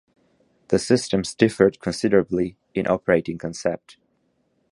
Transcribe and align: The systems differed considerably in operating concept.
The 0.69 0.79
systems 0.79 1.35
differed 1.35 1.79
considerably 1.79 2.57
in 2.73 2.87
operating 2.87 3.37
concept. 3.37 3.97